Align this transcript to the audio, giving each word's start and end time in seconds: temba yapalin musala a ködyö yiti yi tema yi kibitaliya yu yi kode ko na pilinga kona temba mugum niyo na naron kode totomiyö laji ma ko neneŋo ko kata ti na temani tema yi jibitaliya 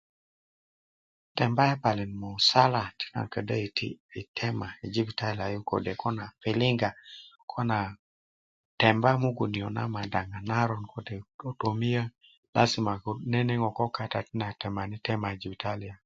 temba 1.37 1.63
yapalin 1.69 2.13
musala 2.21 2.83
a 3.19 3.21
ködyö 3.33 3.57
yiti 3.63 3.87
yi 4.13 4.21
tema 4.37 4.67
yi 4.81 4.87
kibitaliya 4.93 5.45
yu 5.53 5.59
yi 5.61 5.65
kode 5.69 5.91
ko 6.01 6.07
na 6.17 6.25
pilinga 6.41 6.89
kona 7.51 7.77
temba 8.81 9.09
mugum 9.21 9.49
niyo 9.51 9.69
na 9.75 9.83
naron 10.49 10.85
kode 10.93 11.15
totomiyö 11.39 12.03
laji 12.53 12.79
ma 12.85 12.93
ko 13.03 13.09
neneŋo 13.31 13.69
ko 13.77 13.83
kata 13.97 14.19
ti 14.27 14.33
na 14.39 14.47
temani 14.61 14.95
tema 15.05 15.27
yi 15.31 15.39
jibitaliya 15.41 15.95